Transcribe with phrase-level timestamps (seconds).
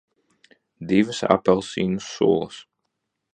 [0.91, 2.59] Divas apelsīnu sulas.